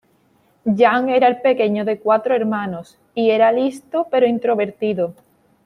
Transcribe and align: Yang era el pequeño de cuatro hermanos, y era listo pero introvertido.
Yang 0.81 1.09
era 1.11 1.27
el 1.27 1.41
pequeño 1.41 1.85
de 1.85 1.99
cuatro 1.99 2.33
hermanos, 2.35 2.97
y 3.13 3.29
era 3.29 3.51
listo 3.51 4.07
pero 4.09 4.25
introvertido. 4.25 5.13